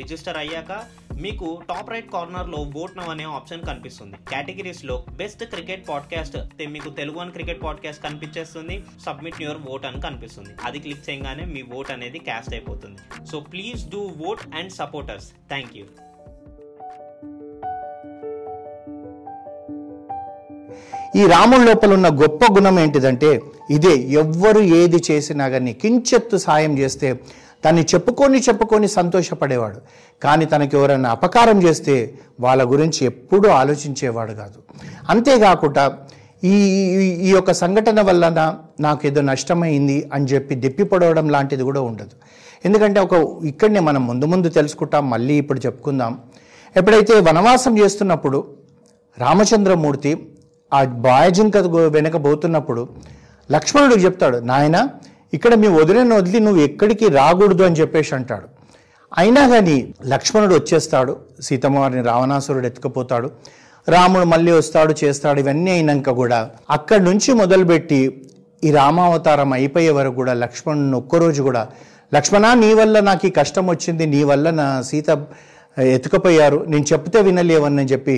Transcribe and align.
Register 0.00 0.36
అయ్యాక 0.36 0.72
మీకు 1.20 1.46
top 1.68 1.90
right 1.90 2.10
కార్నర్లో 2.12 2.58
ఓట్ 2.82 2.96
నవ్ 2.98 3.08
అనే 3.08 3.24
ఆప్షన్ 3.36 3.62
కనిపిస్తుంది. 3.68 4.16
కేటగిరీస్లో 4.30 4.96
బెస్ట్ 5.16 5.44
క్రికెట్ 5.44 5.88
పాడ్కాస్ట్ 5.88 6.36
మీకు 6.68 6.90
తెలుగు 6.90 7.18
అని 7.18 7.32
క్రికెట్ 7.36 7.62
పాడ్కాస్ట్ 7.62 8.02
కనిపించేస్తుంది. 8.02 8.76
సబ్మిట్ 9.06 9.40
యువర్ 9.42 9.62
ఓట్ 9.70 9.86
అని 9.86 10.00
కనిపిస్తుంది. 10.00 10.52
అది 10.64 10.78
క్లిక్ 10.78 11.06
చేయగానే 11.10 11.46
మీ 11.54 11.62
ఓట్ 11.76 11.90
అనేది 11.90 12.18
క్యాస్ట్ 12.18 12.54
అయిపోతుంది. 12.54 13.00
So 13.30 13.38
please 13.40 13.82
do 13.90 14.02
vote 14.26 14.44
and 14.56 14.72
supporters 14.72 15.28
thank 15.52 15.74
you 15.76 15.86
ఈ 21.16 21.22
రాముడి 21.26 21.64
లోపల 21.64 21.90
ఉన్న 21.94 22.08
గొప్ప 22.22 22.40
గుణం 22.52 22.76
ఏంటిదంటే 22.80 23.30
ఇదే 23.70 23.94
ఎవ్వరు 24.22 24.60
ఏది 24.78 24.98
చేసినా 25.10 25.44
కానీ 25.48 25.72
కించెత్తు 25.72 26.36
సాయం 26.36 26.72
చేస్తే 26.78 27.08
దాన్ని 27.64 27.82
చెప్పుకొని 27.82 28.38
చెప్పుకొని 28.38 28.88
సంతోషపడేవాడు. 28.88 29.76
కానీ 30.22 30.44
తనకి 30.44 30.76
ఎవరైనా 30.76 31.10
అపకారం 31.10 31.62
చేస్తే 31.62 32.14
వాళ్ళ 32.40 32.70
గురించి 32.70 33.06
ఎప్పుడూ 33.06 33.48
ఆలోచించేవాడు 33.48 34.32
కాదు. 34.32 34.62
అంతేకాకుండా 35.10 35.98
ఈ 36.44 36.52
ఈ- 36.52 37.30
యొక్క 37.30 37.52
సంఘటన 37.52 38.00
వల్ల 38.00 38.56
నాకు 38.80 39.06
ఏదో 39.06 39.20
నష్టమైంది 39.20 40.10
అని 40.12 40.24
చెప్పి 40.24 40.54
దెప్పిపడవడం 40.54 41.28
లాంటిది 41.28 41.62
కూడా 41.62 41.80
ఉండదు. 41.80 42.10
ఎందుకంటే 42.64 43.00
ఒక 43.00 43.44
ఇక్కడనే 43.44 43.80
మనం 43.80 44.06
ముందు 44.06 44.24
ముందు 44.24 44.48
తెలుసుకుంటాం 44.48 45.10
మళ్ళీ 45.10 45.34
ఇప్పుడు 45.34 45.60
చెప్పుకుందాం. 45.66 46.20
ఎప్పుడైతే 46.76 47.20
వనవాసం 47.20 47.78
చేస్తున్నప్పుడు 47.78 48.50
రామచంద్రమూర్తి 49.18 50.32
ఆ 50.72 50.84
బాయజింక 50.84 51.56
వెనక 51.56 52.24
పోతున్నప్పుడు 52.24 52.88
లక్ష్మణుడికి 53.52 54.00
చెప్తాడు 54.00 54.38
నాయన 54.38 54.88
ఇక్కడ 55.32 55.54
మీ 55.54 55.68
వదిలిన 55.68 56.14
వదిలి 56.14 56.40
నువ్వు 56.40 56.60
ఎక్కడికి 56.62 57.08
రాకూడదు 57.08 57.62
అని 57.62 57.76
చెప్పేసి 57.76 58.14
అంటాడు. 58.14 58.46
అయినా 59.18 59.48
కానీ 59.48 59.94
లక్ష్మణుడు 60.06 60.54
వచ్చేస్తాడు 60.54 61.16
సీతమ్మవారిని 61.42 62.02
రావణాసురుడు 62.02 62.66
ఎత్తుకుపోతాడు 62.66 63.28
రాముడు 63.88 64.24
మళ్ళీ 64.24 64.52
వస్తాడు 64.52 64.94
చేస్తాడు 65.04 65.40
ఇవన్నీ 65.40 65.70
అయినాక 65.70 66.10
కూడా 66.10 66.50
అక్కడి 66.70 67.04
నుంచి 67.04 67.32
మొదలుపెట్టి 67.32 68.00
ఈ 68.62 68.70
రామావతారం 68.70 69.52
అయిపోయే 69.52 69.90
వరకు 69.90 70.14
కూడా 70.14 70.34
లక్ష్మణుని 70.34 70.96
ఒక్కరోజు 70.96 71.42
కూడా 71.42 71.68
లక్ష్మణ 72.14 72.52
నీ 72.54 72.74
వల్ల 72.74 73.00
నాకు 73.00 73.26
ఈ 73.26 73.30
కష్టం 73.30 73.66
వచ్చింది 73.66 74.06
నీ 74.06 74.24
వల్ల 74.24 74.50
నా 74.50 74.80
సీత 74.82 75.10
ఎత్తుకుపోయారు 75.76 76.64
నేను 76.68 76.82
చెప్తే 76.82 77.20
వినలేవని 77.20 77.84
చెప్పి 77.84 78.16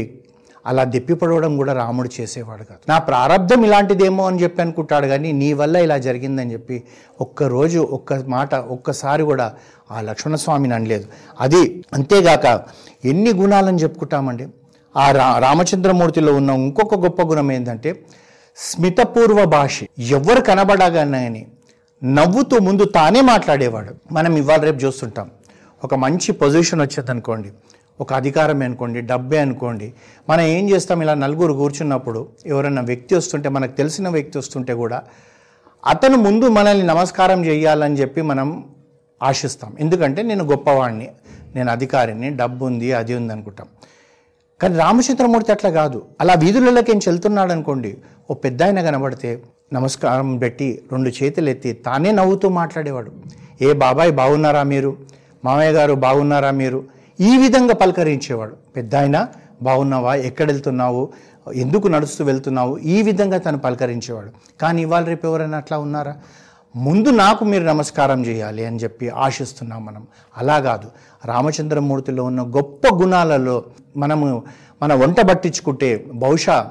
అలా 0.67 0.85
దెప్పిపడవడం 0.85 1.57
కూడా 1.57 1.73
రాముడు 1.73 2.11
చేసేవాడు 2.21 2.65
కాదు. 2.65 2.81
నా 2.89 2.99
ప్రారంధం 2.99 3.65
ఇలాంటిదేమో 3.65 4.27
అని 4.27 4.43
చెప్పి 4.43 4.63
అనుకుంటాడు 4.63 5.07
కానీ 5.07 5.33
నీ 5.33 5.53
వల్ల 5.53 5.77
ఇలా 5.77 5.99
జరిగిందని 5.99 6.53
చెప్పి 6.53 6.83
ఒక్కరోజు 7.21 7.79
ఒక్క 7.79 8.13
మాట 8.13 8.55
ఒక్కసారి 8.55 9.23
కూడా 9.23 9.55
ఆ 9.91 10.01
లక్ష్మణస్వామిని 10.01 10.75
అనలేదు 10.75 11.05
అది 11.41 11.85
అంతేగాక 11.93 12.63
ఎన్ని 13.05 13.33
గుణాలని 13.33 13.79
చెప్పుకుంటామండి? 13.79 14.49
ఆ 14.97 15.11
రా 15.11 15.39
రామచంద్రమూర్తిలో 15.39 16.35
ఉన్న 16.35 16.51
ఇంకొక 16.51 16.95
గొప్ప 16.95 17.23
గుణం 17.23 17.53
ఏంటంటే 17.53 18.05
స్మితపూర్వ 18.57 19.45
భాష. 19.45 19.83
ఎవరు 19.99 20.41
కనబడగానే 20.41 21.47
నవ్వుతూ 22.05 22.59
ముందు 22.59 22.85
తానే 22.85 23.21
మాట్లాడేవాడు. 23.21 23.95
మనం 24.13 24.37
ఇవాళ 24.37 24.61
రేపు 24.61 24.77
చూస్తుంటాం. 24.77 25.31
ఒక 25.85 25.95
మంచి 25.95 26.33
పొజిషన్ 26.33 26.81
వచ్చేది 26.81 27.11
అనుకోండి 27.11 27.49
ఒక 28.01 28.13
అధికారమే 28.13 28.65
అనుకోండి 28.65 29.01
డబ్బే 29.01 29.39
అనుకోండి. 29.39 29.93
మనం 30.31 30.41
ఏం 30.41 30.71
చేస్తాం? 30.71 31.03
ఇలా 31.03 31.15
నలుగురు 31.15 31.53
కూర్చున్నప్పుడు 31.53 32.29
ఎవరైనా 32.47 32.83
వ్యక్తి 32.83 33.15
వస్తుంటే 33.15 33.49
మనకు 33.49 33.73
తెలిసిన 33.73 34.09
వ్యక్తి 34.09 34.39
వస్తుంటే 34.39 34.75
కూడా 34.75 35.03
అతను 35.87 36.17
ముందు 36.17 36.49
మనల్ని 36.49 36.87
నమస్కారం 36.87 37.45
చేయాలని 37.45 37.95
చెప్పి 37.95 38.23
మనం 38.23 38.65
ఆశిస్తాం. 39.23 39.77
ఎందుకంటే 39.81 40.23
నేను 40.23 40.45
గొప్పవాడిని 40.45 41.09
నేను 41.55 41.71
అధికారిని 41.73 42.31
డబ్బు 42.31 42.67
ఉంది 42.67 42.93
అది 42.93 43.15
ఉంది 43.15 43.33
అనుకుంటాం. 43.33 43.67
కానీ 44.63 44.77
రామచంద్రమూర్తి 44.77 45.53
అట్లా 45.53 45.71
కాదు. 45.71 46.03
అలా 46.21 46.35
వీధులలోకి 46.35 46.93
ఏం 46.93 47.01
చెల్తున్నాడు 47.09 47.53
అనుకోండి 47.53 47.97
ఓ 48.31 48.35
పెద్ద 48.35 48.63
ఆయన 48.63 48.81
కనబడితే 48.83 49.43
నమస్కారం 49.73 50.37
పెట్టి 50.37 50.83
రెండు 50.93 51.09
చేతులు 51.09 51.51
ఎత్తి 51.51 51.73
తానే 51.73 52.11
నవ్వుతూ 52.11 52.49
మాట్లాడేవాడు. 52.49 53.13
ఏ 53.63 53.73
బాబాయ్ 53.73 54.13
బాగున్నారా 54.13 54.63
మీరు? 54.63 54.97
మామయ్య 55.45 55.73
గారు 55.73 55.95
బాగున్నారా 55.95 56.51
మీరు? 56.51 57.00
ఈ 57.21 57.37
విధంగా 57.37 57.75
పలకరించేవాడు. 57.75 58.57
పెద్ద 58.77 58.97
ఆయన 58.97 59.27
బాగున్నావా? 59.63 60.15
ఎక్కడ 60.15 60.47
వెళ్తున్నావు 60.47 61.13
ఎందుకు 61.55 61.89
నడుస్తూ 61.89 62.25
వెళ్తున్నావు? 62.25 62.79
ఈ 62.79 63.03
విధంగా 63.03 63.39
తను 63.39 63.59
పలకరించేవాడు. 63.59 64.31
కానీ 64.61 64.83
ఇవాళ 64.83 65.05
రేపు 65.05 65.27
ఎవరైనా 65.27 65.59
అట్లా 65.59 65.79
ఉన్నారా? 65.79 66.17
ముందు 66.77 67.09
నాకు 67.09 67.45
మీరు 67.45 67.65
నమస్కారం 67.65 68.27
చేయాలి 68.27 68.67
అని 68.67 68.77
చెప్పి 68.77 69.09
ఆశిస్తున్నాం 69.09 69.85
మనం. 69.85 70.07
అలా 70.37 70.59
కాదు. 70.59 70.89
రామచంద్రమూర్తిలో 71.25 72.25
ఉన్న 72.25 72.43
గొప్ప 72.43 72.95
గుణాలలో 72.95 73.65
మనము 73.97 74.43
మన 74.83 74.95
వంట 74.95 75.21
పట్టించుకుంటే 75.21 76.05
బహుశా 76.15 76.71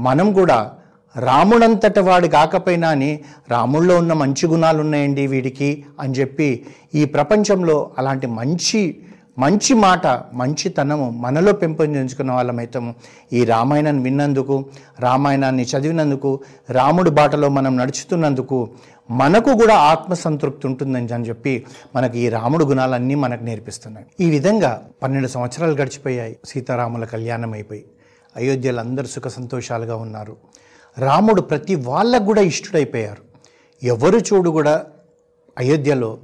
మనం 0.00 0.32
కూడా 0.32 0.72
రాముడంతట 1.18 1.98
వాడు 1.98 2.26
కాకపోయినా 2.26 2.88
అని 2.88 3.20
రాముల్లో 3.50 3.98
ఉన్న 3.98 4.12
మంచి 4.12 4.46
గుణాలు 4.46 4.80
ఉన్నాయండి 4.80 5.26
వీడికి 5.26 5.84
అని 6.00 6.14
చెప్పి 6.14 6.66
ఈ 6.94 7.04
ప్రపంచంలో 7.04 7.90
అలాంటి 7.98 8.26
మంచి 8.26 8.96
మంచి 9.38 9.74
మాట 9.74 10.06
మంచితనము 10.32 11.10
మనలో 11.10 11.52
పెంపొందించుకున్న 11.52 12.32
వాళ్ళమైతాము. 12.32 12.94
ఈ 13.32 13.44
రామాయణాన్ని 13.44 14.02
విన్నందుకు 14.02 14.64
రామాయణాన్ని 15.00 15.62
చదివినందుకు 15.62 16.40
రాముడి 16.70 17.10
బాటలో 17.10 17.48
మనం 17.48 17.76
నడుచుతున్నందుకు 17.76 18.70
మనకు 19.10 19.50
కూడా 19.58 19.74
ఆత్మసంతృప్తి 19.74 20.66
ఉంటుందని 20.66 21.14
అని 21.14 21.24
చెప్పి 21.24 21.66
మనకి 21.96 22.18
ఈ 22.18 22.28
రాముడు 22.28 22.64
గుణాలన్నీ 22.64 23.14
మనకు 23.14 23.42
నేర్పిస్తున్నాయి 23.42 24.06
ఈ 24.20 24.30
విధంగా 24.30 24.82
పన్నెండు 25.02 25.28
సంవత్సరాలు 25.28 25.74
గడిచిపోయాయి. 25.74 26.36
సీతారాముల 26.44 27.04
కళ్యాణం 27.04 27.52
అయిపోయి 27.52 27.84
అయోధ్యలో 28.36 28.80
అందరూ 28.80 29.06
సుఖ 29.06 29.28
సంతోషాలుగా 29.28 29.96
ఉన్నారు. 29.96 30.36
రాముడు 30.98 31.40
ప్రతి 31.40 31.74
వాళ్ళకు 31.74 32.24
కూడా 32.24 32.40
ఇష్టడైపోయారు. 32.40 33.22
ఎవరు 33.82 34.18
చూడు 34.18 34.50
కూడా 34.50 34.84
అయోధ్యలో 35.58 36.18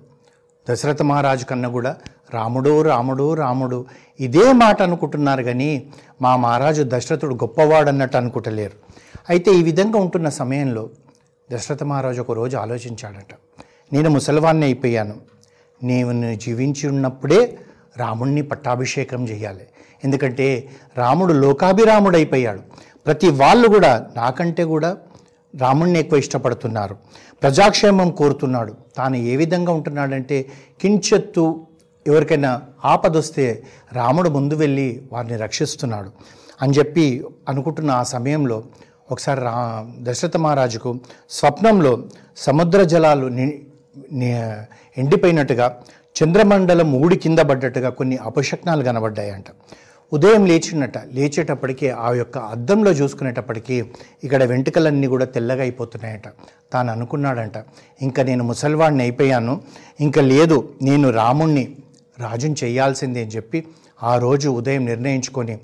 దశరథ 0.70 1.02
మహారాజు 1.02 1.44
కన్నా 1.44 1.68
కూడా 1.68 1.96
రాముడు 2.34 2.82
రాముడు 2.82 3.34
రాముడు. 3.34 3.86
ఇదే 4.20 4.52
మాట 4.52 4.82
అనుకుంటున్నారు 4.82 5.42
కానీ 5.42 5.86
మా 6.22 6.36
మహారాజు 6.36 6.84
దశరథుడు 6.86 7.34
గొప్పవాడు 7.34 7.88
అన్నట్టు 7.88 8.16
అనుకుంటలేరు. 8.16 8.72
అయితే 9.30 9.54
ఈ 9.54 9.62
విధంగా 9.62 9.98
ఉంటున్న 9.98 10.28
సమయంలో 10.28 10.88
దశరథ 11.52 11.82
మహారాజు 11.82 12.20
ఒక 12.20 12.32
రోజు 12.32 12.56
ఆలోచించాడట. 12.56 13.62
నేను 13.92 14.10
ముసలివాణ్ణి 14.10 14.66
అయిపోయాను. 14.66 15.14
నేను 15.82 16.34
జీవించి 16.34 16.88
ఉన్నప్పుడే 16.88 17.58
రాముణ్ణి 17.96 18.42
పట్టాభిషేకం 18.42 19.28
చేయాలి. 19.28 19.66
ఎందుకంటే 20.04 20.68
రాముడు 20.98 21.32
లోకాభిరాముడు 21.32 22.16
అయిపోయాడు 22.16 22.60
ప్రతి 23.06 23.30
వాళ్ళు 23.30 23.68
కూడా 23.68 24.06
నాకంటే 24.16 24.64
కూడా 24.64 24.96
రాముణ్ణి 25.58 25.98
ఎక్కువ 25.98 26.18
ఇష్టపడుతున్నారు. 26.18 26.96
ప్రజాక్షేమం 27.42 28.10
కోరుతున్నాడు. 28.10 28.74
తాను 28.96 29.16
ఏ 29.16 29.36
విధంగా 29.36 29.72
ఉంటున్నాడంటే 29.72 30.46
కించెత్తు 30.80 31.66
ఎవరికైనా 32.10 32.50
ఆపదొస్తే 32.84 33.46
రాముడు 33.92 34.28
ముందు 34.28 34.54
వెళ్ళి 34.54 34.88
వారిని 35.12 35.36
రక్షిస్తున్నాడు 35.36 36.10
అని 36.62 36.72
చెప్పి 36.72 37.04
అనుకుంటున్న 37.48 37.90
ఆ 37.90 38.02
సమయంలో 38.02 38.58
ఒకసారి 39.10 39.40
రా 39.40 39.54
దశరథ 39.98 40.36
మహారాజుకు 40.36 40.90
స్వప్నంలో 41.30 41.92
సముద్ర 42.36 42.82
జలాలు 42.82 43.28
ని 44.12 44.28
ఎండిపోయినట్టుగా 44.96 45.66
చంద్రమండలం 46.16 46.88
ఊడి 46.92 47.16
కింద 47.16 47.38
పడ్డట్టుగా 47.38 47.90
కొన్ని 47.90 48.16
అపశక్నాలు 48.16 48.82
కనబడ్డాయంట. 48.84 49.48
ఉదయం 50.12 50.42
లేచినట్ట 50.46 50.98
లేచేటప్పటికి 51.12 51.90
ఆ 51.90 52.08
యొక్క 52.12 52.38
అద్దంలో 52.52 52.90
చూసుకునేటప్పటికీ 52.90 53.76
ఇక్కడ 54.24 54.44
వెంట్రుకలన్నీ 54.44 55.06
కూడా 55.06 55.24
తెల్లగా 55.24 55.60
అయిపోతున్నాయట. 55.60 56.26
తాను 56.72 56.90
అనుకున్నాడంట 56.92 57.56
ఇంకా 58.02 58.22
నేను 58.22 58.44
ముసల్వాడిని 58.44 59.02
అయిపోయాను 59.02 59.54
ఇంకా 60.00 60.22
లేదు 60.22 60.58
నేను 60.82 61.10
రాముణ్ణి 61.10 61.64
రాజుని 62.20 62.54
చేయాల్సిందే 62.64 63.22
అని 63.22 63.30
చెప్పి 63.30 63.66
ఆ 64.02 64.18
రోజు 64.18 64.48
ఉదయం 64.48 64.84
నిర్ణయించుకొని 64.84 65.58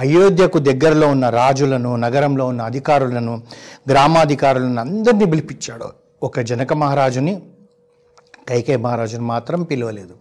అయోధ్యకు 0.00 0.58
దగ్గరలో 0.58 1.08
ఉన్న 1.08 1.28
రాజులను 1.28 1.96
నగరంలో 1.96 2.46
ఉన్న 2.46 2.62
అధికారులను 2.62 3.42
గ్రామాధికారులను 3.90 4.80
అందరినీ 4.80 5.24
పిలిపించాడు. 5.24 5.84
ఒక 6.22 6.40
జనక 6.40 6.72
మహారాజుని 6.72 7.42
కైకే 8.48 8.76
మహారాజుని 8.76 9.24
మాత్రం 9.24 9.62
పిలవలేదు. 9.62 10.14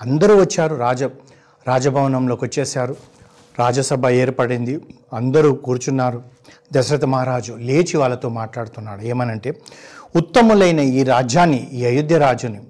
అందరూ 0.00 0.40
వచ్చారు. 0.40 0.74
రాజ 0.74 1.04
రాజభవనంలోకి 1.68 2.44
వచ్చేసారు 2.44 2.96
రాజసభ 3.58 4.08
ఏర్పడింది. 4.08 4.80
అందరూ 5.12 5.54
కూర్చున్నారు. 5.54 6.22
దశరథ 6.72 7.04
మహారాజు 7.04 7.52
లేచి 7.52 7.96
వాళ్ళతో 7.96 8.28
మాట్లాడుతున్నాడు. 8.28 9.02
ఏమనంటే 9.02 9.60
ఉత్తములైన 10.16 10.80
ఈ 10.80 11.02
రాజ్యాన్ని 11.02 11.70
ఈ 11.72 11.84
అయోధ్య 11.84 12.18
రాజుని 12.18 12.60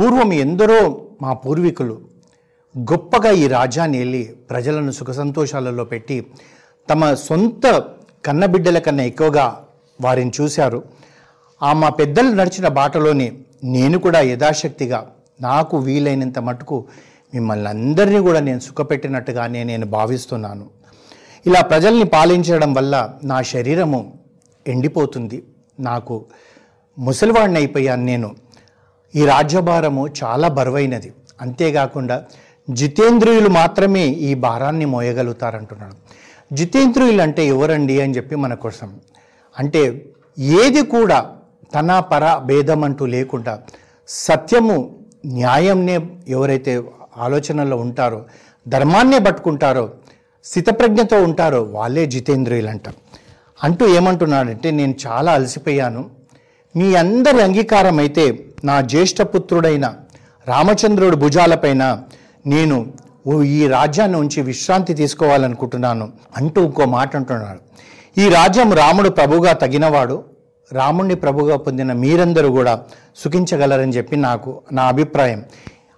పూర్వం 0.00 0.32
ఎందరో 0.32 1.06
మా 1.22 1.32
పూర్వీకులు 1.32 2.00
గొప్పగా 2.78 3.30
ఈ 3.30 3.48
రాజ్యాన్ని 3.48 3.98
వెళ్ళి 3.98 4.22
ప్రజలను 4.50 4.90
సుఖ 4.90 5.10
సంతోషాలలో 5.10 5.84
పెట్టి 5.84 6.26
తమ 6.90 7.14
సొంత 7.14 7.84
కన్నబిడ్డల 8.24 8.78
కన్నా 8.78 9.04
ఎక్కువగా 9.04 9.64
వారిని 10.00 10.32
చూశారు. 10.40 10.84
ఆ 11.62 11.72
మా 11.72 11.88
పెద్దలు 11.88 12.30
నడిచిన 12.30 12.68
బాటలోనే 12.68 13.32
నేను 13.64 13.98
కూడా 13.98 14.20
యథాశక్తిగా 14.20 15.10
నాకు 15.40 15.76
వీలైనంత 15.76 16.38
మటుకు 16.38 16.88
మిమ్మల్ని 17.34 17.68
అందరినీ 17.68 18.18
కూడా 18.18 18.40
నేను 18.40 18.60
సుఖపెట్టినట్టుగానే 18.60 19.64
నేను 19.64 19.86
భావిస్తున్నాను. 19.86 20.70
ఇలా 21.46 21.60
ప్రజల్ని 21.60 22.04
పాలించడం 22.04 22.74
వల్ల 22.74 23.14
నా 23.24 23.42
శరీరము 23.42 24.18
ఎండిపోతుంది. 24.66 25.42
నాకు 25.80 26.24
ముసలివాడిని 26.98 27.58
అయిపోయాను 27.58 28.04
నేను. 28.04 28.36
ఈ 29.14 29.24
రాజ్యభారము 29.24 30.08
చాలా 30.24 30.48
బరువైనది. 30.48 31.12
అంతేకాకుండా 31.40 32.24
జితేంద్రియులు 32.70 33.48
మాత్రమే 33.48 34.06
ఈ 34.06 34.34
భారాన్ని 34.34 34.84
మోయగలుగుతారంటున్నాడు. 34.84 35.94
జితేంద్రియులు 36.52 37.22
అంటే 37.22 37.46
ఎవరండి 37.46 38.00
అని 38.00 38.16
చెప్పి 38.16 38.36
మన 38.36 38.54
కోసం. 38.54 39.00
అంటే 39.58 39.82
ఏది 40.38 40.82
కూడా 40.82 41.34
తన 41.74 42.00
పర 42.00 42.36
భేదం 42.36 42.84
అంటూ 42.84 43.06
లేకుండా 43.06 43.60
సత్యము 44.08 45.00
న్యాయంనే 45.26 46.00
ఎవరైతే 46.28 46.82
ఆలోచనలో 47.16 47.76
ఉంటారో 47.76 48.24
ధర్మాన్నే 48.68 49.18
పట్టుకుంటారో 49.18 49.92
స్థితప్రజ్ఞతో 50.44 51.22
ఉంటారో 51.22 51.62
వాళ్ళే 51.62 52.06
జితేంద్రియులు 52.06 52.68
అంటారు 52.68 52.98
అంటూ 53.64 53.86
ఏమంటున్నాడంటే 53.88 54.70
నేను 54.70 54.94
చాలా 55.06 55.32
అలసిపోయాను. 55.32 56.10
మీ 56.76 56.94
అందరి 56.94 57.42
అంగీకారం 57.42 57.98
అయితే 57.98 58.49
నా 58.64 58.80
జ్యేష్ఠపుత్రుడైన 58.80 59.94
రామచంద్రుడి 60.48 61.16
భుజాలపైన 61.16 62.02
నేను 62.46 62.92
ఓ 63.26 63.42
ఈ 63.42 63.66
రాజ్యాన్ని 63.66 64.18
ఉంచి 64.18 64.42
విశ్రాంతి 64.42 64.94
తీసుకోవాలనుకుంటున్నాను 64.94 66.12
అంటూ 66.36 66.64
ఇంకో 66.64 66.84
మాట 66.84 67.16
అంటున్నాడు. 67.16 67.60
ఈ 68.20 68.28
రాజ్యం 68.28 68.72
రాముడు 68.72 69.08
ప్రభుగా 69.08 69.52
తగినవాడు 69.52 70.24
రాముణ్ణి 70.72 71.14
ప్రభుగా 71.14 71.56
పొందిన 71.56 71.92
మీరందరూ 71.92 72.50
కూడా 72.50 72.80
సుఖించగలరని 73.16 73.92
చెప్పి 73.92 74.16
నాకు 74.16 74.62
నా 74.72 74.82
అభిప్రాయం. 74.82 75.44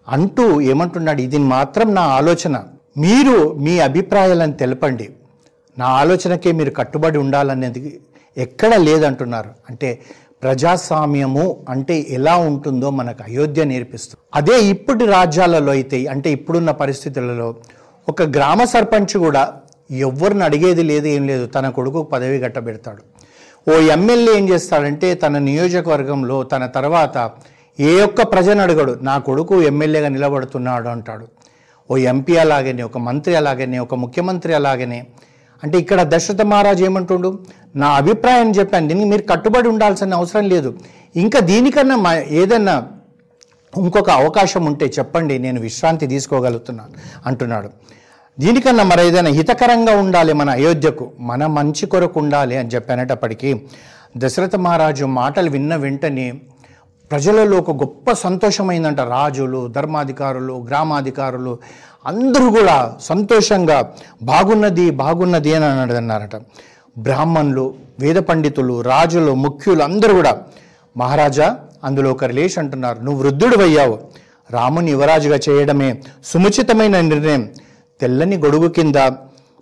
అంటూ 0.09 0.61
ఏమంటున్నాడు 0.61 1.21
ఇది 1.21 1.39
మాత్రం 1.39 1.95
నా 1.95 2.03
ఆలోచన. 2.03 2.65
మీరు 2.99 3.53
మీ 3.53 3.79
అభిప్రాయాలను 3.79 4.53
తెలపండి. 4.53 5.11
నా 5.79 5.87
ఆలోచనకే 5.87 6.53
మీరు 6.53 6.71
కట్టుబడి 6.71 7.19
ఉండాలనేది 7.19 8.01
ఎక్కడ 8.37 8.75
లేదంటున్నారు. 8.75 9.51
అంటే 9.71 9.99
ప్రజాస్వామ్యము 10.43 11.45
అంటే 11.69 11.95
ఎలా 12.11 12.35
ఉంటుందో 12.51 12.89
మనకు 12.91 13.23
అయోధ్య 13.23 13.65
నేర్పిస్తుంది 13.65 14.21
అదే 14.35 14.57
ఇప్పటి 14.65 15.05
రాజ్యాలలో 15.07 15.73
అయితే 15.73 15.99
అంటే 16.07 16.29
ఇప్పుడున్న 16.33 16.71
పరిస్థితులలో 16.83 17.49
ఒక 18.09 18.23
గ్రామ 18.37 18.65
సర్పంచ్ 18.65 19.17
కూడా 19.17 19.43
ఎవరిని 20.07 20.45
అడిగేది 20.45 20.83
లేదు 20.83 21.07
ఏం 21.07 21.23
లేదు. 21.27 21.45
తన 21.47 21.69
కొడుకు 21.69 22.03
పదవి 22.13 22.39
గట్టబెడతాడు 22.39 23.03
ఓ 23.67 23.75
ఎమ్మెల్యే 23.97 24.33
ఏం 24.39 24.45
చేస్తాడంటే 24.49 25.09
తన 25.15 25.39
నియోజకవర్గంలో 25.49 26.37
తన 26.43 26.67
తర్వాత 26.67 27.17
ఏ 27.79 27.93
ఒక్క 28.01 28.23
ప్రజను 28.33 28.61
అడగడు. 28.63 28.93
నా 29.03 29.15
కొడుకు 29.19 29.55
ఎమ్మెల్యేగా 29.63 30.09
నిలబడుతున్నాడు 30.09 30.89
అంటాడు. 30.89 31.27
ఓ 31.91 31.97
ఎంపీ 32.13 32.35
అలాగనే 32.37 32.83
ఒక 32.83 32.99
మంత్రి 32.99 33.35
అలాగనే 33.35 33.79
ఒక 33.79 33.95
ముఖ్యమంత్రి 33.95 34.55
అలాగనే 34.55 34.99
అంటే 35.65 35.79
ఇక్కడ 35.79 36.03
దశరథ 36.03 36.43
మహారాజు 36.43 36.85
ఏమంటుండు? 36.85 37.39
నా 37.77 37.89
అభిప్రాయం 37.91 38.51
చెప్పాను. 38.51 38.89
దీనికి 38.89 39.09
మీరు 39.09 39.23
కట్టుబడి 39.23 39.69
ఉండాల్సిన 39.69 40.15
అవసరం 40.15 40.49
లేదు. 40.49 40.71
ఇంకా 41.17 41.41
దీనికన్నా 41.41 41.97
మా 41.97 42.15
ఏదన్నా 42.15 42.75
ఇంకొక 43.77 44.11
అవకాశం 44.11 44.65
ఉంటే 44.65 44.87
చెప్పండి 44.99 45.39
నేను 45.39 45.61
విశ్రాంతి 45.61 46.07
తీసుకోగలుగుతున్నాను 46.07 46.93
అంటున్నాడు. 47.27 47.71
దీనికన్నా 48.41 48.85
మరి 48.85 49.07
ఏదైనా 49.07 49.31
హితకరంగా 49.31 49.97
ఉండాలి 49.97 50.33
మన 50.33 50.51
అయోధ్యకు 50.51 51.13
మన 51.21 51.47
మంచి 51.47 51.87
కొరకు 51.87 52.21
ఉండాలి 52.21 52.57
అని 52.57 52.69
చెప్పనేటప్పటికీ 52.69 53.51
దశరథ 54.17 54.57
మహారాజు 54.57 55.05
మాటలు 55.05 55.51
విన్న 55.51 55.77
వెంటనే 55.77 56.27
ప్రజలలో 57.11 57.59
ఒక 57.59 57.71
గొప్ప 57.71 58.13
సంతోషమైందంట. 58.13 59.01
రాజులు 59.01 59.69
ధర్మాధికారులు 59.69 60.55
గ్రామాధికారులు 60.69 61.59
అందరూ 62.07 62.51
కూడా 62.51 62.97
సంతోషంగా 63.01 63.93
బాగున్నది 64.23 64.91
బాగున్నది 64.91 65.55
అని 65.55 65.65
అన్నాడు 65.65 65.93
అన్నారట. 65.93 66.37
బ్రాహ్మణులు 66.99 67.75
వేద 68.01 68.17
పండితులు 68.17 68.81
రాజులు 68.81 69.35
ముఖ్యులు 69.35 69.83
అందరూ 69.83 70.15
కూడా 70.15 70.43
మహారాజా 70.97 71.59
అందులో 71.85 72.11
ఒకరు 72.11 72.33
లేచి 72.33 72.59
అంటున్నారు. 72.59 73.03
నువ్వు 73.03 73.23
వృద్ధుడు 73.23 73.63
అయ్యావు 73.63 73.99
రాముని 74.51 74.91
యువరాజుగా 74.91 75.39
చేయడమే 75.49 76.01
సుముచితమైన 76.25 77.01
నిర్ణయం. 77.01 77.49
తెల్లని 78.01 78.37
గొడుగు 78.37 78.69
కింద 78.69 78.95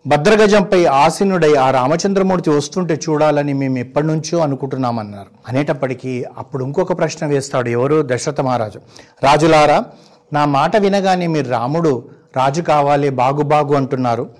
భద్రగజంపై 0.06 0.84
ఆసీనుడై 0.84 1.54
ఆ 1.54 1.70
రామచంద్రమూర్తి 1.70 2.50
వస్తుంటే 2.50 3.00
చూడాలని 3.08 3.52
మేము 3.52 3.78
ఎప్పటి 3.78 4.06
నుంచో 4.06 4.38
అనుకుంటున్నామన్నారు. 4.38 5.28
అనేటప్పటికీ 5.48 6.24
అప్పుడు 6.38 6.64
ఇంకొక 6.64 6.98
ప్రశ్న 6.98 7.26
వేస్తాడు 7.26 7.68
ఎవరు? 7.68 8.02
దశరథ 8.06 8.40
మహారాజు. 8.40 8.80
రాజులారా 9.22 9.84
నా 10.32 10.44
మాట 10.44 10.76
వినగానే 10.76 11.26
మీరు 11.26 11.48
రాముడు 11.48 12.19
రాజు 12.36 12.62
కావాలి 12.62 13.10
బాగు 13.10 13.42
బాగు 13.42 13.74
అంటున్నారు. 13.74 14.30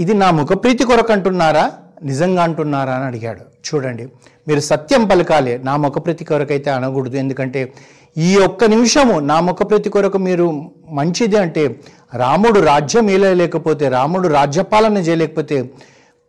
ఇది 0.00 0.14
నా 0.14 0.30
ముఖప్రీతి 0.30 0.84
కొరకు 0.84 1.12
అంటున్నారా? 1.12 1.72
నిజంగా 2.02 2.42
అంటున్నారా 2.42 2.94
అని 2.94 3.04
అడిగాడు. 3.04 3.40
చూడండి 3.40 4.08
మీరు 4.48 4.60
సత్యం 4.60 5.04
పలకాలి 5.04 5.58
నా 5.58 5.76
ముఖప్రీతి 5.76 6.24
కొరకైతే 6.24 6.70
అనకూడదు. 6.70 7.16
ఎందుకంటే 7.16 7.72
ఈ 8.18 8.36
ఒక్క 8.36 8.64
నిమిషము 8.64 9.20
నా 9.20 9.40
ముఖప్రీతి 9.40 9.90
కొరకు 9.90 10.18
మీరు 10.18 10.70
మంచిది 10.90 11.36
అంటే 11.36 11.80
రాముడు 12.14 12.60
రాజ్యం 12.60 13.10
ఏలేకపోతే 13.10 13.88
రాముడు 13.88 14.28
రాజ్యపాలన 14.28 14.96
చేయలేకపోతే 14.96 15.70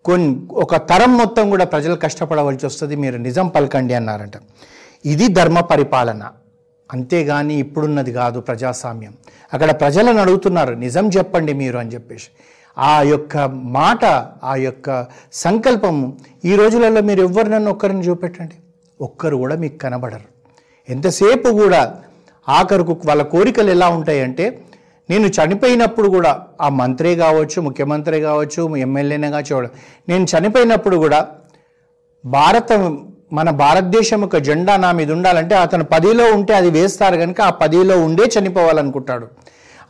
కొన్ని 0.05 0.47
ఒక 0.51 0.75
తరం 0.75 1.17
మొత్తం 1.17 1.49
కూడా 1.49 1.65
ప్రజలు 1.65 1.95
కష్టపడవలసి 1.95 2.65
వస్తుంది. 2.65 2.95
మీరు 2.95 3.17
నిజం 3.17 3.47
పలకండి 3.47 3.93
అన్నారంట. 3.93 4.33
ఇది 5.05 5.27
ధర్మ 5.27 5.59
పరిపాలన. 5.59 6.23
అంతేగాని 6.93 7.53
ఇప్పుడున్నది 7.53 8.13
కాదు 8.13 8.39
ప్రజాస్వామ్యం. 8.39 9.13
అక్కడ 9.53 9.79
ప్రజలను 9.79 10.21
అడుగుతున్నారు 10.21 10.73
నిజం 10.73 11.09
చెప్పండి 11.09 11.53
మీరు 11.53 11.77
అని 11.77 11.93
చెప్పేసి. 11.93 12.27
ఆ 12.77 13.01
యొక్క 13.01 13.37
మాట 13.53 14.05
ఆ 14.43 14.55
యొక్క 14.55 15.05
సంకల్పం 15.33 16.17
ఈ 16.45 16.55
రోజులలో 16.55 17.01
మీరు 17.01 17.21
ఎవరినన్నా 17.21 17.71
ఒక్కరిని 17.71 18.01
చూపెట్టండి. 18.01 18.55
ఒక్కరు 19.01 19.35
కూడా 19.35 19.55
మీకు 19.55 19.77
కనబడరు. 19.77 20.35
ఎంతసేపు 20.89 21.49
కూడా 21.49 21.95
ఆఖరుకు 22.49 23.01
వాళ్ళ 23.05 23.23
కోరికలు 23.23 23.71
ఎలా 23.71 23.89
ఉంటాయంటే 23.89 24.61
నేను 25.09 25.27
చనిపోయినప్పుడు 25.27 26.09
కూడా 26.09 26.45
ఆ 26.61 26.69
మంత్రి 26.69 27.15
కావచ్చు 27.15 27.61
ముఖ్యమంత్రి 27.61 28.21
కావచ్చు 28.21 28.75
ఎమ్మెల్యేనే 28.77 29.31
కావచ్చు 29.31 29.69
నేను 30.09 30.23
చనిపోయినప్పుడు 30.23 30.97
కూడా 30.97 31.27
భారతం 32.25 33.09
మన 33.33 33.49
భారతదేశం 33.49 34.21
యొక్క 34.21 34.37
జెండా 34.37 34.77
నా 34.77 34.91
మీద 34.91 35.11
ఉండాలంటే 35.11 35.55
అతను 35.55 35.83
పదిలో 35.83 36.33
ఉంటే 36.33 36.53
అది 36.55 36.69
వేస్తారు 36.69 37.15
కనుక 37.15 37.41
ఆ 37.41 37.49
పదిలో 37.49 38.05
ఉండే 38.05 38.23
చనిపోవాలనుకుంటాడు. 38.23 39.27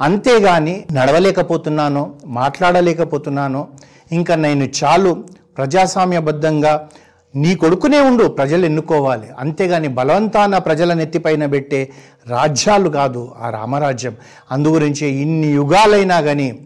అంతేగాని 0.01 0.83
నడవలేకపోతున్నానో 0.91 2.11
మాట్లాడలేకపోతున్నానో 2.25 3.67
ఇంకా 4.11 4.35
నేను 4.35 4.69
చాలు 4.83 5.23
ప్రజాస్వామ్యబద్ధంగా 5.57 6.87
నీ 7.35 7.55
కొడుకునే 7.55 7.99
ఉండు 7.99 8.27
ప్రజలు 8.27 8.65
ఎన్నుకోవాలి. 8.65 9.27
అంతేగాని 9.39 9.87
బలవంతాన 9.87 10.57
ప్రజల 10.57 10.93
నెత్తిపైన 10.93 11.45
పెట్టే 11.45 11.89
రాజ్యాలు 12.27 12.89
కాదు 12.89 13.31
ఆ 13.41 13.49
రామరాజ్యం. 13.49 14.15
అందు 14.51 14.67
గురించి 14.67 15.07
ఇన్ని 15.07 15.47
యుగాలైనా 15.47 16.21
కానీ 16.21 16.59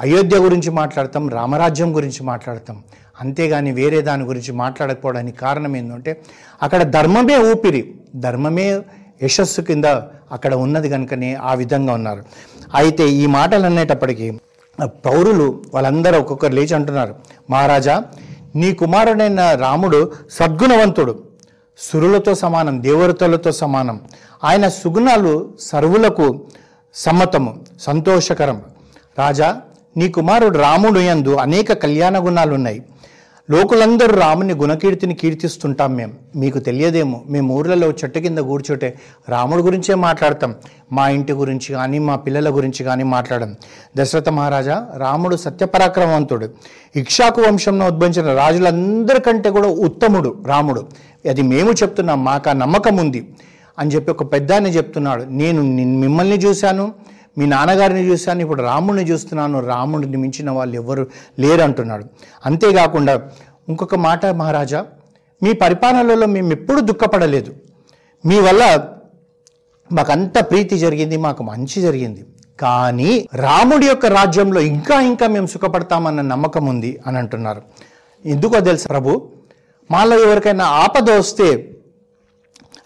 అయోధ్య 0.00 0.36
గురించి 0.36 0.70
మాట్లాడతాం 0.70 1.28
రామరాజ్యం 1.28 1.96
గురించి 1.96 2.22
మాట్లాడతాం. 2.22 2.82
అంతేగాని 3.20 3.72
వేరే 3.72 4.00
దాని 4.00 4.24
గురించి 4.24 4.52
మాట్లాడకపోవడానికి 4.52 5.38
కారణం 5.38 5.76
ఏంటంటే 5.76 6.20
అక్కడ 6.62 6.82
ధర్మమే 6.82 7.36
ఊపిరి. 7.38 7.94
ధర్మమే 8.16 8.80
యశస్సు 9.22 9.60
కింద 9.60 9.84
అక్కడ 10.32 10.54
ఉన్నది 10.54 10.88
కనుకనే 10.88 11.34
ఆ 11.34 11.54
విధంగా 11.54 11.92
ఉన్నారు. 11.92 12.24
అయితే 12.74 13.08
ఈ 13.08 13.26
మాటలు 13.26 13.66
అనేటప్పటికీ 13.66 14.38
పౌరులు 15.06 15.62
వాళ్ళందరూ 15.74 16.18
ఒక్కొక్కరు 16.18 16.52
లేచి 16.52 16.74
అంటున్నారు 16.74 17.14
మహారాజా 17.50 18.04
నీ 18.56 18.74
కుమారుడైన 18.74 19.54
రాముడు 19.54 20.12
సద్గుణవంతుడు. 20.30 21.22
సురులతో 21.78 22.34
సమానం 22.34 22.82
దేవతలతో 22.82 23.52
సమానం. 23.52 24.00
ఆయన 24.44 24.68
సుగుణాలు 24.68 25.52
సర్వులకు 25.60 26.46
సమ్మతము 26.94 27.60
సంతోషకరం. 27.80 28.62
రాజా 29.18 29.60
నీ 29.98 30.08
కుమారుడు 30.08 30.58
రాముడు 30.58 31.00
యందు 31.00 31.36
అనేక 31.36 31.72
కళ్యాణ 31.72 32.26
గుణాలు 32.26 32.54
ఉన్నాయి. 32.54 32.82
లోకులందరూ 33.50 34.20
రాముని 34.20 34.54
గుణకీర్తిని 34.54 35.14
కీర్తిస్తుంటాం 35.14 35.94
మేము 35.94 36.12
మీకు 36.36 36.58
తెలియదేమో 36.58 37.22
మేము 37.28 37.54
ఊర్లలో 37.54 37.86
చెట్టు 37.86 38.18
కింద 38.18 38.38
కూర్చోటే 38.38 38.98
రాముడి 39.28 39.62
గురించే 39.62 39.94
మాట్లాడతాం. 39.94 40.54
మా 40.92 41.08
ఇంటి 41.08 41.32
గురించి 41.32 41.74
కానీ 41.74 41.98
మా 41.98 42.16
పిల్లల 42.16 42.56
గురించి 42.56 42.84
కానీ 42.84 43.02
మాట్లాడడం. 43.02 43.56
దశరథ 43.96 44.28
మహారాజా 44.28 44.86
రాముడు 44.96 45.36
సత్యపరాక్రమవంతుడు. 45.36 46.48
ఇక్షాకు 46.96 47.42
వంశంలో 47.42 47.86
ఉద్భవించిన 47.86 48.36
రాజులందరికంటే 48.36 49.50
కూడా 49.50 49.68
ఉత్తముడు 49.68 50.36
రాముడు. 50.46 50.86
అది 51.28 51.42
మేము 51.42 51.70
చెప్తున్నాం 51.70 52.24
మాకు 52.24 52.50
ఆ 52.50 52.52
నమ్మకం 52.52 52.96
ఉంది 52.96 53.28
అని 53.78 53.90
చెప్పి 53.90 54.10
ఒక 54.10 54.32
పెద్ద 54.32 54.50
చెప్తున్నాడు. 54.76 55.24
నేను 55.28 55.62
నిన్- 55.62 56.00
మిమ్మల్ని 56.00 56.36
చూశాను. 56.36 56.92
మీ 57.38 57.46
నాన్నగారిని 57.46 58.02
చూశాను 58.10 58.40
ఇప్పుడు 58.44 58.62
రాముడిని 58.62 59.04
చూస్తున్నాను 59.10 59.60
రాముడిని 59.70 60.18
మించిన 60.24 60.50
వాళ్ళు 60.50 60.76
ఎవరు 60.82 61.04
లేరు 61.44 61.62
అంటున్నాడు 61.66 62.04
అంతేకాకుండా 62.48 63.14
ఇంకొక 63.68 63.96
మాట 64.08 64.26
మహారాజా 64.40 64.80
మీ 65.42 65.52
పరిపాలనలో 65.62 66.26
మేము 66.26 66.50
ఎప్పుడూ 66.56 66.80
దుఃఖపడలేదు. 66.90 67.50
మీ 68.24 68.38
వల్ల 68.46 68.62
మాకంత 69.92 70.38
ప్రీతి 70.50 70.76
జరిగింది 70.78 71.16
మాకు 71.16 71.42
మంచి 71.42 71.82
జరిగింది. 71.82 72.22
కానీ 72.60 73.10
రాముడి 73.34 73.86
యొక్క 73.86 74.06
రాజ్యంలో 74.06 74.60
ఇంకా 74.60 74.96
ఇంకా 75.10 75.26
మేము 75.34 75.46
సుఖపడతామన్న 75.46 76.20
నమ్మకం 76.32 76.64
ఉంది 76.66 76.90
అని 77.06 77.18
అంటున్నారు. 77.18 77.62
ఎందుకో 78.24 78.60
తెలుసు 78.68 78.88
ప్రభు 78.88 79.12
మాలో 79.90 80.16
ఎవరికైనా 80.26 80.64
ఆపద 80.84 81.10
వస్తే 81.10 81.48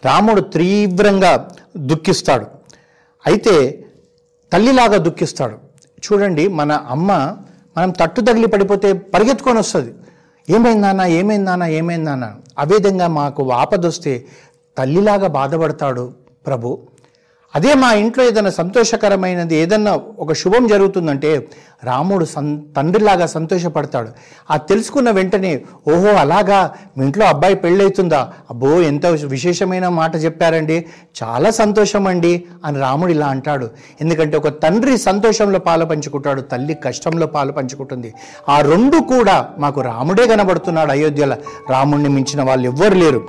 రాముడు 0.04 0.40
తీవ్రంగా 0.56 1.32
దుఃఖిస్తాడు. 1.90 2.46
అయితే 3.26 3.54
తల్లిలాగా 4.52 4.98
దుఃఖిస్తాడు. 4.98 5.56
చూడండి 6.04 6.48
మన 6.48 6.72
అమ్మ 6.72 7.12
మనం 7.76 7.90
తట్టు 7.90 8.20
తగిలి 8.20 8.48
పడిపోతే 8.48 8.92
పరిగెత్తుకొని 8.92 9.58
వస్తుంది. 9.58 9.92
ఏమైందానా 10.48 11.06
ఏమైందానా 11.06 11.66
ఏమైందానా 11.66 12.28
ఆ 12.58 12.64
విధంగా 12.64 13.06
మాకు 13.18 13.52
ఆపదొస్తే 13.52 14.26
తల్లిలాగా 14.78 15.28
బాధపడతాడు 15.28 16.12
ప్రభు. 16.46 16.78
అదే 17.54 17.74
మా 17.74 17.92
ఇంట్లో 17.92 18.24
ఏదైనా 18.24 18.50
సంతోషకరమైనది 18.50 19.56
ఏదన్నా 19.56 20.00
ఒక 20.18 20.32
శుభం 20.32 20.66
జరుగుతుందంటే 20.66 21.48
రాముడు 21.84 22.24
సం 22.24 22.66
తండ్రిలాగా 22.76 23.26
సంతోషపడతాడు. 23.26 24.08
ఆ 24.50 24.56
తెలుసుకున్న 24.56 25.10
వెంటనే 25.10 25.62
ఓహో 25.88 26.08
అలాగా 26.08 26.74
మీ 26.98 27.06
ఇంట్లో 27.06 27.26
అబ్బాయి 27.26 27.54
పెళ్ళవుతుందా 27.54 28.32
అబ్బో 28.50 28.80
ఎంత 28.80 29.06
విశేషమైన 29.06 29.88
మాట 29.88 30.16
చెప్పారండి. 30.16 30.86
చాలా 31.22 31.50
సంతోషం 31.50 32.06
అండి 32.06 32.44
అని 32.64 32.78
రాముడు 32.78 33.10
ఇలా 33.10 33.26
అంటాడు. 33.26 33.70
ఎందుకంటే 34.00 34.36
ఒక 34.36 34.48
తండ్రి 34.48 34.98
సంతోషంలో 34.98 35.58
పాలు 35.58 35.84
పంచుకుంటాడు 35.84 36.40
తల్లి 36.40 36.74
కష్టంలో 36.74 37.26
పాలు 37.26 37.52
పంచుకుంటుంది. 37.52 38.14
ఆ 38.48 38.60
రెండు 38.60 38.96
కూడా 38.96 39.48
మాకు 39.58 39.80
రాముడే 39.80 40.26
కనబడుతున్నాడు 40.26 40.90
అయోధ్యలో. 40.90 41.36
రాముడిని 41.70 42.08
మించిన 42.08 42.42
వాళ్ళు 42.42 42.64
ఎవ్వరు 42.64 42.94
లేరు. 42.94 43.28